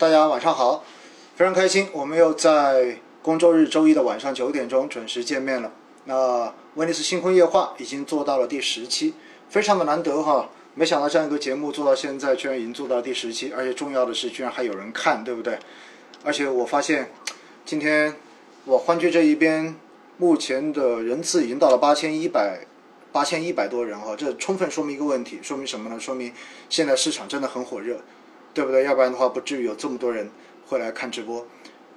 [0.00, 0.82] 大家晚上好，
[1.36, 5.70] 非常开心，我们又在工作日周一的晚上九点钟准时见面了。
[6.06, 9.12] 那威尼斯星空夜话已经做到了第十期，
[9.50, 15.58] 非常的难得哈，没想到这样一个节目做到现在，居然已经做到第十期，而且重要的是，居然还有人看，对不对？
[16.24, 17.12] 而且我发现，
[17.66, 18.16] 今天
[18.64, 19.76] 我欢聚这一边，
[20.16, 22.60] 目前的人次已经到了八千一百
[23.12, 26.00] 八千一百多人哈，这充分说明一个问题，说明什么呢？
[26.00, 26.32] 说明
[26.70, 28.00] 现在市场真的很火热。
[28.52, 28.84] 对不对？
[28.84, 30.30] 要不然的话，不至于有这么多人
[30.66, 31.46] 会来看直播。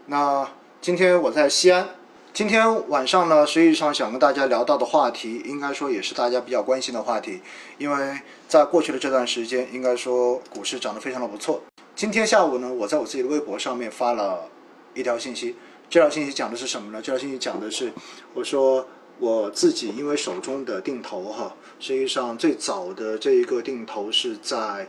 [0.06, 0.48] 那
[0.82, 1.90] 今天我在西安，
[2.34, 7.42] 今天晚上呢，实际上想跟大家聊到的话题，应该说也是大家比较关心的话题。
[7.78, 11.62] 因为在过去的这段时间，应该说股市涨得非常的不错。
[11.96, 14.50] 今天下午呢，我在我自己的微博上面发了
[14.94, 15.56] 一条信息，
[15.90, 17.02] 这条信息讲的是什么呢？
[17.02, 17.92] 这条信息讲的是，
[18.34, 18.86] 我说
[19.20, 24.88] 我自己因为手中的定投哈，实际上最早的这一个定投是在。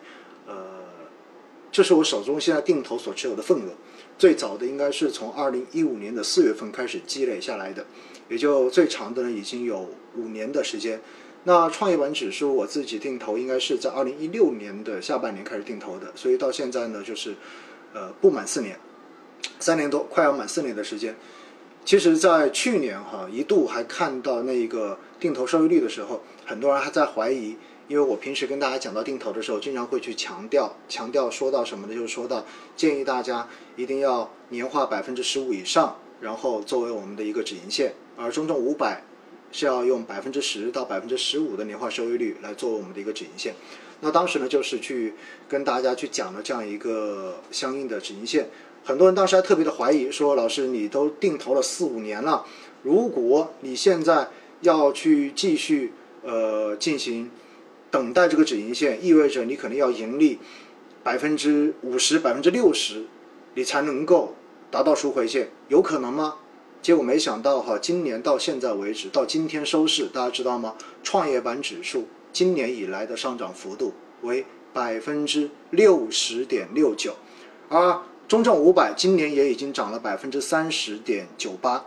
[1.74, 3.70] 这是我手中现在定投所持有的份额，
[4.16, 7.84] 最早的应该是从二零一五年的四月份开始积累下来的，
[8.28, 11.00] 也就最长的呢已经有五年的时间。
[11.42, 17.34] 那创业板指数我自己定投应该是在二零一六年的下半年开始定投的，所以到现在呢就是
[17.92, 18.78] 呃不满四年，
[19.58, 21.16] 三年多快要满四年的时间。
[21.84, 27.56] 其实，在去年哈一度还看到那一个定投收益率的时候，很多人还在怀疑。
[27.86, 31.94] 因为我平时跟大家讲到定投的时候，经常会去强调，强调说到什么呢？
[31.94, 39.04] 就是说到建议大家一定要年化百分之十五以上，然后作为我们的一个止盈线，而中证五百
[39.52, 43.54] 是要用百分之十到百分之十五的年化收益率来作为我们的一个止盈线。
[44.00, 45.12] 那当时呢，就是去
[45.46, 48.48] 跟大家去讲了这样一个相应的止盈线。
[48.82, 52.46] 很多人当时还特别的怀疑，说老师你都定投了四五年了，
[52.82, 54.30] 如果你现在
[54.62, 57.30] 要去继续呃进行。
[57.94, 60.40] 等待这个止盈线，意味着你可能要盈利
[61.04, 63.04] 百分之五十、百分之六十，
[63.54, 64.34] 你才能够
[64.68, 66.34] 达到赎回线，有可能吗？
[66.82, 70.74] 结果没想到哈，今年到现在为止，到今天收市，大家知道吗？
[71.04, 77.14] 创业板指数今年以来的上涨幅度为百分之六十点六九，
[77.68, 81.84] 而中证五百今年也已经涨了百分之三十点九八，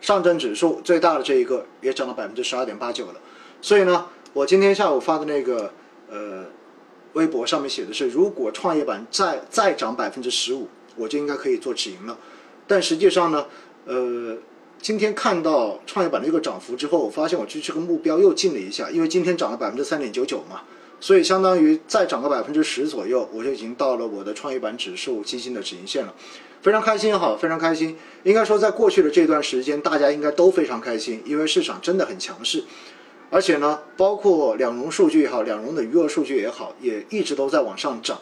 [0.00, 3.14] 上证指数最大的这一个也涨了百分之十二点八九了，
[3.60, 4.06] 所以呢。
[4.38, 5.72] 我今天下午发的那个
[6.08, 6.46] 呃
[7.14, 12.16] 微博上面写的是，如果创业板再再涨百分之十五，我就应该可以做止盈了。
[12.64, 13.46] 但实际上呢，
[13.86, 14.36] 呃，
[14.80, 20.60] 今天看到创业板的一个涨幅之后，我发现我距这个目标又近了一下，因为今天涨了百分之三点九九嘛，
[21.00, 26.14] 所以相当于再涨个百分之十左右，我就已经到了我的创业板指数基金的止盈线了。
[26.62, 27.96] 非常开心哈，非常开心。
[28.22, 32.62] 应该说，在过去的这段时间，大家应该都非常开心，因为市场真的很强势。
[33.30, 38.20] 而且呢，包括两融数据也好，两融的余额数据也好，也一直都在往上涨。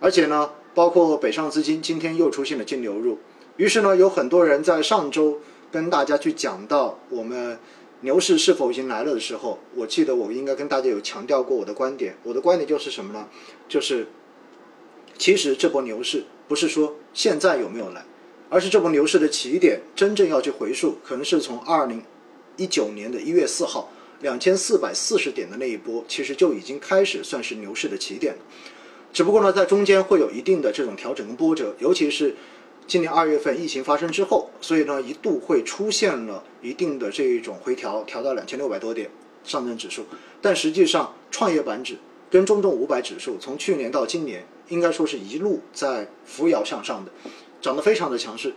[0.00, 3.18] 而且呢，包括北上资金今天又出现了净流入。
[3.56, 5.38] 于是呢，有很多人在上周
[5.70, 7.56] 跟大家去讲到我们
[8.00, 12.16] 牛市是否已经来了的时候，我记得我应该跟大家有强调过我的观点。
[12.24, 13.28] 我的观点就是什么呢？
[13.68, 14.08] 就是
[15.16, 18.04] 其实这波牛市不是说现在有没有来，
[18.50, 22.02] 而是这波牛市的起点真正要去回溯，可能是从二零
[22.56, 23.88] 一九年的一月四号。
[24.22, 28.36] 两千四百四十点的那一波，其实就已经开始算是牛市的起点。
[29.12, 32.34] 只不过呢，在中间会有一定的这种调整跟波折，尤其是
[32.86, 39.10] 今年二月份疫情发生之后，所以呢，一度会出现了一定的这一种回调，调到两千六百多点
[39.44, 40.06] 上证指数。
[40.40, 41.98] 但实际上，创业板指
[42.30, 47.10] 跟中证五百指数从去年到今年，应该说是一路在扶摇向上的，
[47.60, 48.54] 涨得非常的强势。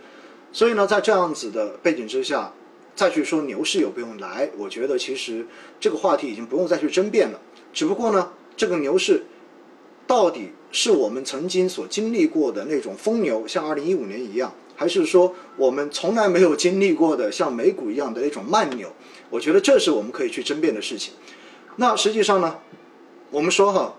[0.52, 2.54] 所以呢，在这样子的背景之下。
[2.96, 5.46] 再去说牛市有不用来，我觉得其实
[5.78, 7.40] 这个话题已经不用再去争辩了。
[7.72, 9.22] 只不过呢，这个牛市
[10.06, 18.90] 到底是我们曾经所经历过的那种疯牛，像二零一五年一样，还是说我们从来没有经历过的像美股一样的那种慢牛？
[19.28, 21.12] 我觉得这是我们可以去争辩的事情。
[21.76, 22.60] 那实际上呢，
[23.30, 23.94] 我们说哈，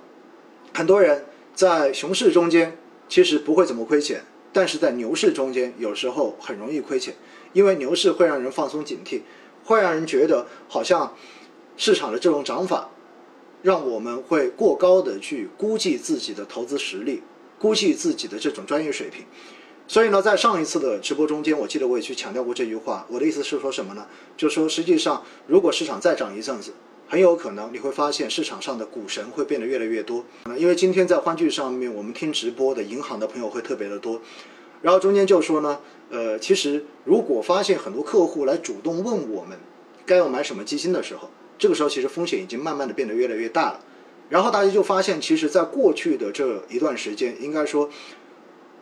[0.73, 2.75] 很多人在熊市中间
[3.07, 7.15] 其实不会怎么亏钱，但是在牛市中间有时候很容易亏钱。
[7.53, 9.21] 因为牛市会让人放松警惕，
[9.63, 11.15] 会让人觉得好像
[11.75, 12.89] 市场的这种涨法，
[13.63, 17.23] 让我们会过高的去估计自己的投资实力，
[17.57, 19.25] 估计自己的这种专业水平。
[19.87, 23.07] 所以呢，在上一次的直播中间，我记得我也去强调过这句话。
[23.09, 24.05] 我的意思是说什么呢？
[24.35, 26.73] 就是说，实际上如果市场再涨一阵子，
[27.07, 30.25] 很有可能你会发现市场上的股神会变得越来越多。
[30.57, 34.21] 因为今天在欢聚上面，我们听直播的银行的朋友会特别的多。
[34.81, 35.79] 然后中间就说呢。
[36.09, 39.57] 呃，其实如果发现很多客户来主动问我们
[40.05, 43.81] 该要买什么基金的时候，这个时候其实风险已经慢慢的变得越来越大了。
[44.29, 47.89] 然后大家就发现，其实在过去的这一段时间，应该说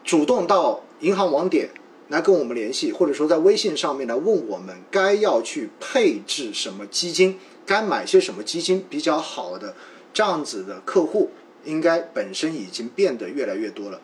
[0.03, 1.71] 主动到银行网点
[2.09, 9.75] 来跟我们联系，或者说在微信上面来问我们该要去配置什么基金，该买些什么基金比较好的，
[10.13, 11.31] 这样子的客户
[11.63, 13.99] 应该本身已经变得越来越多了。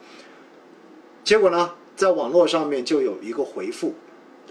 [1.23, 3.93] 结果呢，在网络上面就有一个回复，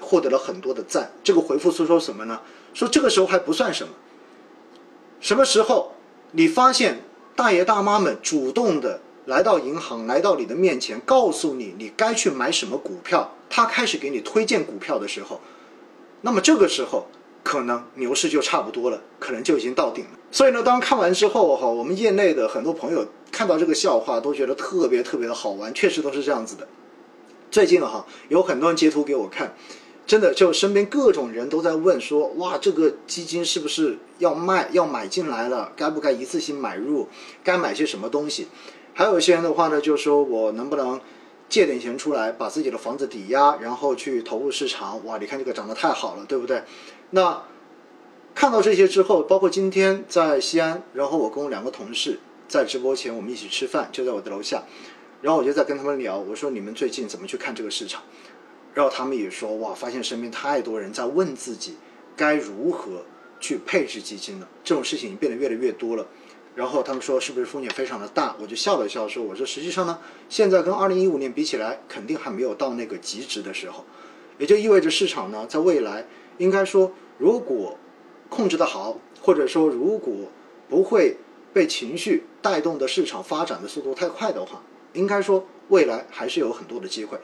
[0.01, 1.11] 获得了很多的赞。
[1.25, 2.41] 这个回复是说什么呢？
[2.73, 3.93] 说这个时候还不算什么，
[5.21, 5.93] 什么时候
[6.31, 7.03] 你发现
[7.35, 15.41] 大爷大妈们主动的来到银行，来到你的面前，告诉你你该去买什么股票，他开始给你推荐股票的时候，
[16.21, 17.09] 那么这个时候
[17.43, 20.11] 可能牛市就差不多了，可能就已经到顶了。
[20.31, 26.69] 所以呢，当看完之后哈，我们业内的很多朋友看到这个笑话都觉得特别特别的好玩，确实都是这样子的。
[27.51, 29.55] 最近哈，有很多人截图给我看。
[30.07, 35.71] 真的，就身边各种人都在问说，哇，这个基金是不是要卖、要买进来了？
[35.77, 37.07] 该不该一次性买入？
[37.45, 38.49] 该买些什么东西？
[38.93, 41.01] 还有一些人的话呢，就说我能不能
[41.51, 45.05] 借点钱出来，把自己的房子抵押，然后去投入市场？
[45.05, 46.63] 哇，你看这个涨得太好了，对不对？
[47.11, 47.43] 那
[48.35, 54.63] 看到这些之后，包括今天在西安，然后我跟我两个同事在直播前我们一起吃饭，就在我的楼下，
[55.21, 58.01] 然后我就在跟他们聊，我说你们最近怎么去看这个市场？
[58.73, 61.77] 然后他们也说哇，发现身边太多人在问自己
[62.17, 63.03] 该如何
[63.41, 66.07] 去配置基金了，这种事情变得越来越多了。
[66.55, 68.37] 然后他们说是不是风险非常的大？
[68.41, 69.99] 我就笑了笑说，我说实际上呢，
[70.29, 73.85] 现在跟二零一五年比起来，肯定还没有到那个极值的时候，
[74.39, 76.07] 也就意味着市场呢，在未来
[76.39, 77.79] 应该说，如果
[78.29, 80.15] 控制的好，或者说如果
[80.69, 81.17] 不会
[81.53, 84.63] 被情绪带动的市场发展的速度太快的话，
[84.93, 87.19] 应该说未来还是有很多的机会。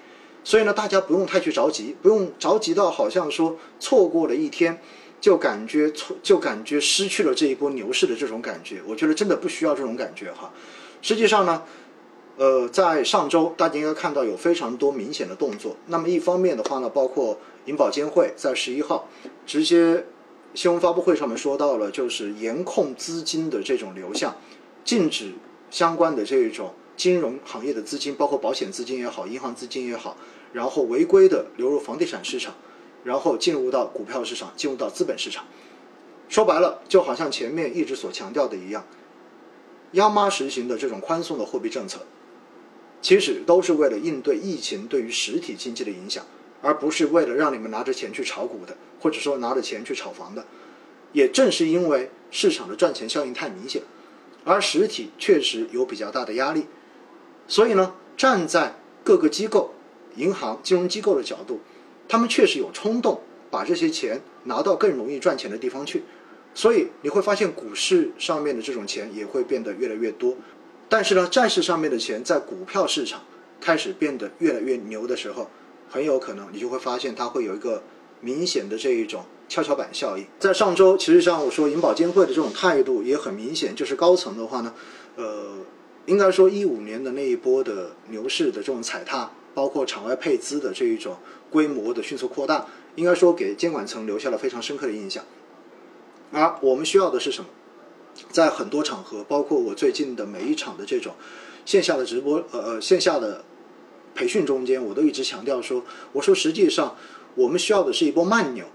[0.44, 4.81] 所以呢，大家不用太去着急，不用着急到好像说错过了一天，
[5.20, 8.80] 就感觉错，就感觉失去了这一波牛市的这种感觉。
[8.86, 10.52] 我觉得真的不需要这种感觉哈。
[11.02, 11.62] 实际上呢，
[12.36, 15.76] 呃，在上周大家应该看到有非常多明显的动作。
[15.86, 19.08] 那么一方面的话呢，包括银保监会在十一号
[19.46, 20.04] 直接
[20.54, 24.36] 新闻发布会上面说到了，就是严控资金的这种流向，
[24.84, 25.32] 禁止
[25.70, 30.16] 相关的这种金融行业的资金，包括保险资金也好，银行资金也好。
[30.52, 32.54] 然后违规的流入房地产市场，
[33.06, 35.44] 然后进入到股票市场，进入到资本市场。
[36.29, 38.85] 说白了，就好像前面一直所强调的一样，
[39.93, 42.00] 央妈实行的这种宽松的货币政策，
[43.00, 46.26] 其实都是为了应对疫情对于实体经济的影响，
[46.61, 50.44] 而不是为了让你们拿着钱去炒股的，或者说拿着钱去炒房的。
[51.12, 53.82] 也正是因为市场的赚钱效应太明显，
[54.44, 56.67] 而实体确实有比较大的压力，
[57.47, 58.75] 所以呢，站在
[59.05, 59.73] 各个机构。
[60.17, 61.61] 银行、金融机构的角度，
[62.08, 63.20] 他们确实有冲动
[63.50, 66.03] 把这些钱拿到更容易赚钱的地方去，
[66.55, 70.37] 所以你会发现股市上面的这种钱也会变得越来越多。
[70.88, 73.23] 但是呢，债市上面的钱在股票市场
[73.61, 75.50] 开始变得越来越牛的时候，
[75.88, 77.82] 很有可能你就会发现它会有一个
[78.20, 80.25] 明显的这一种跷跷板效应。
[80.38, 84.73] 在上周，其实上我说银保监会的这种态度也很明显，就是高层的话呢，
[85.17, 85.56] 呃，
[86.06, 89.31] 应该说一五年的那一波的牛市的这种踩踏。
[89.56, 91.17] 包括场外配资的这一种
[91.49, 95.25] 规模的迅速扩大，应该说给监管层留下了非常深刻的印象。
[96.31, 97.49] 而我们需要的是什么？
[98.31, 101.14] 在很多场合，包括我最近的每一场的这种
[101.64, 103.43] 线下的直播，呃呃，线下的
[104.14, 105.82] 培训中间，我都一直强调说，
[106.12, 106.95] 我说实际上
[107.35, 108.66] 我们需要的是一波慢牛，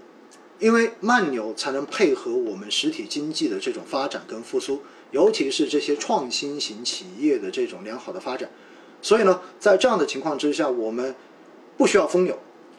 [0.58, 8.50] 因为慢牛才能配合我们实体经济的这种发展跟复苏，尤其是这些创新型企业的这种良好的发展。
[9.02, 11.14] 所以呢，在这样的情况之下，我们
[11.76, 12.38] 不需要风流。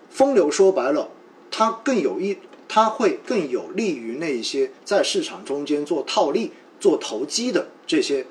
[0.09, 1.09] 风流说白了，
[1.51, 2.37] 它更有益，
[2.67, 8.25] 它会更有利于那一些在市场中间做套利、做投机的这些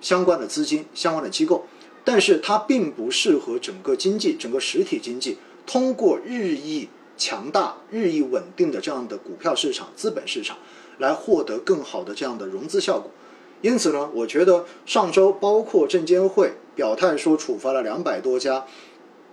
[0.00, 1.64] 相关的资金、相关的机构。
[2.04, 10.56] 但是它并不适合整个经济、整个实体经济通过日益强大、日益稳定的这样的股票市场、资本市场
[10.98, 13.10] 来获得更好的这样的融资效果。
[13.60, 18.64] 因此呢，我觉得上周包括证监会表态说处罚了两百多家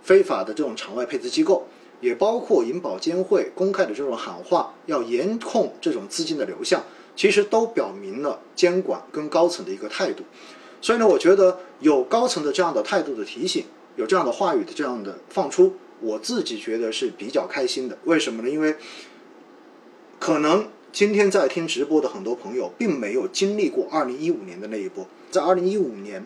[0.02, 1.66] 非法的这种场外配资机构，
[2.00, 6.82] 也包括银保监会公开的这种喊话，要严控这种资金的流向，
[7.14, 10.24] 其实都表明了监管跟高层的一个态度。
[10.80, 13.64] 所以呢，我觉得有高层的这样的态度的提醒，
[13.94, 17.96] 有这样的话语的这样的放出，我自己觉得是比较开心的。
[18.04, 18.50] 为什么呢？
[18.50, 18.74] 因为
[20.18, 20.66] 可能。
[20.92, 25.06] 今天在听直播的很多朋友，并没有经历过二零一五年的那一波。
[25.30, 26.24] 在二零一五年，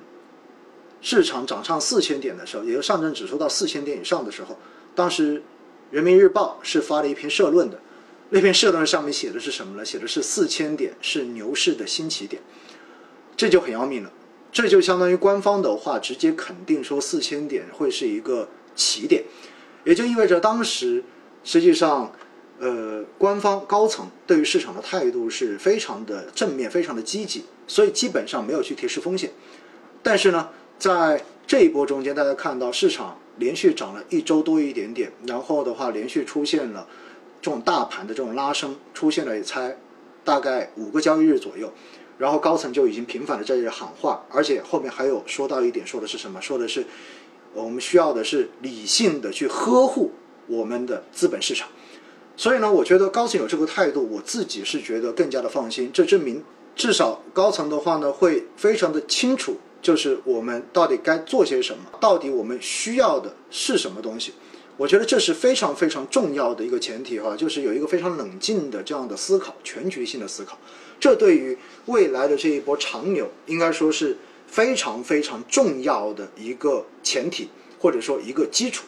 [1.00, 4.57] 市场涨上四千点的时候，也就上证指数到四千点以上的时候，
[4.95, 5.43] 当时
[5.90, 7.81] 人民日报是发了一篇社论的。
[8.29, 9.85] 那篇社论上面写的是什么呢？
[9.85, 12.40] 写的是四千点是牛市的新起点，
[13.37, 14.12] 这就很要命了。
[14.52, 19.25] 这就相当于官方的话直接肯定说四千点会是一个起点，
[19.83, 21.02] 也就意味着当时
[21.43, 22.12] 实际上。
[22.61, 29.31] 呃，官方高层对于市场的态度是非常的正面，非常的积极，所以基本上没有去提示风险。
[30.02, 36.87] 但是呢，在这一波中间，大家看到市场连续涨了一周多一点点，然后的话连续出现了
[37.40, 39.79] 这种大盘的这种拉升，出现了也才
[40.23, 41.73] 大概五个交易日左右，
[42.19, 46.38] 然后高层就已经频繁的在这喊话，而且后面还有说到一点，说的是什么？
[46.43, 46.85] 说的是
[47.55, 50.12] 我们需要的是理性的去呵护
[50.47, 51.67] 我们的资本市场。
[52.40, 55.90] 所以呢，我觉得高层有这个态度，我自己是觉得更加的放心。
[55.92, 56.42] 这证明
[56.75, 64.32] 至少高层的话呢，会非常的清楚，就是我们到底该做些什么，到底我们需要的是什么东西。
[64.78, 70.56] 我觉得这是非常非常重要的一个前提哈，就是有一个非常冷静的这样的思考，全局性的思考。
[70.99, 74.16] 这对于未来的这一波长牛，应该说是
[74.47, 78.87] 非常非常重要的一个前提，或者说一个基础。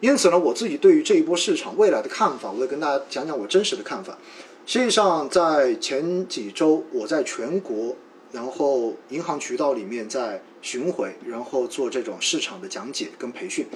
[0.00, 4.16] 因此呢，我自己对于这一波市场未来的看法，我也跟大家讲讲我真实的看法。
[4.64, 7.96] 实际上，在前几周，我在全国，
[8.32, 13.66] 然后银行渠道里面在巡回，然后做这种市场的讲解跟培训。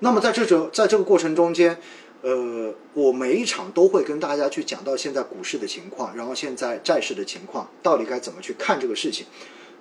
[0.00, 1.78] 那么在这种在这个过程中间，
[2.20, 9.26] 呃，我每一场都会跟大家去讲到现在股市的情况，然后现在债市的情况，到底该怎么去看这个事情。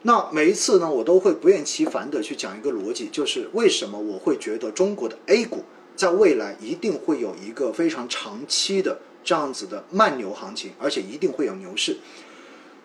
[0.08, 5.64] 那每一次呢，我都会不厌其烦的去讲一个逻辑，就是为什么我会觉得中国的 A 股。
[5.96, 11.96] 在未来一定会有一个非常长期的这样子的慢牛行情，而且一定会有牛市。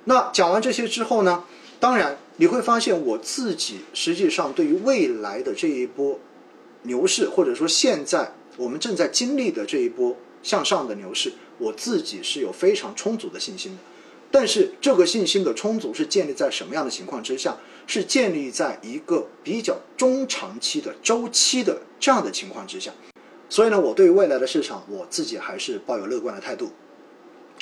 [0.04, 1.42] 那讲完这些之后呢，
[1.80, 6.20] 当然你会发现我自己实际上对于未来的这一波
[6.84, 13.78] 牛市，或者说现在我们正在经历的这一波向上的牛市，我自己是有非常充足的信心的。
[14.30, 17.56] 但是这个信心的充足是建立在什么样的情况之下？
[17.86, 22.92] 是建立在一个比较中长期的周期的这样的情况之下，
[23.48, 26.70] 所以呢，我对未来的市场我自己还是抱有乐观的态度，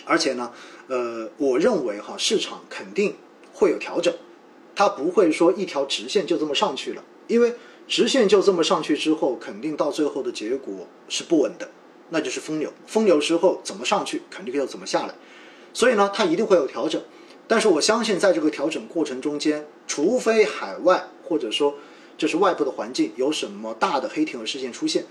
[0.05, 0.53] 而且呢，
[0.89, 3.17] 呃，我认为哈市场肯定
[3.55, 4.15] 会有调整，
[4.77, 7.55] 它不会说一条直线就这么上去了，因为
[7.87, 11.71] 直线就这么上去之后，肯定到最后的结果是不稳的，
[12.11, 15.15] 那就是疯牛，疯牛之后怎么上去，肯定就怎么下来，
[15.79, 17.01] 所以呢，它一定会有调整。
[17.47, 21.73] 但是我相信，在这个调整过程中间，除非海外或者说
[22.17, 25.05] 就是外部的环境有什么大的黑天鹅事件出现，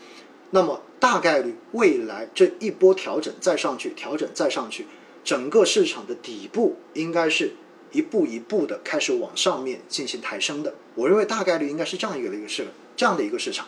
[0.49, 4.85] 那么大概率未来这一波调整再上去，调整再上去，
[5.23, 7.53] 整个市场的底部应该是
[7.93, 10.75] 一步一步的开始往上面进行抬升的。
[10.95, 13.65] 我认为大概率应该是这样一个的一个市这样的一个市场。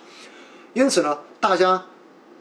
[0.74, 1.86] 因此呢，大家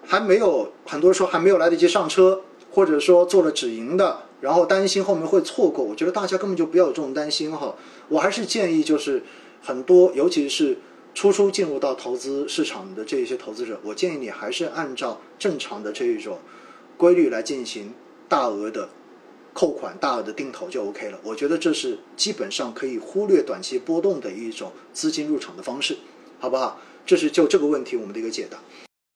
[0.04, 4.24] 还没有很多人说还没有来得及上车，或者说做了止盈的。
[4.40, 7.74] 然后担心后面会错过，我觉得大家根本就不要有这种担心哈。
[8.08, 9.22] 我还是建议，就是
[9.62, 10.78] 很多，尤其是
[11.14, 16.38] 初初进入到投资市场的这一些投资者，我建议你还是按照正常的这一种
[16.96, 17.92] 规律来进行
[18.28, 18.88] 大额的
[19.52, 21.18] 扣款、大额的定投就 OK 了。
[21.24, 25.96] 我觉得这是基本上可以忽略短期波动的一种资金入场的方式，
[26.38, 26.80] 好不好？
[27.04, 28.58] 这是就这个问题我们的一个解答。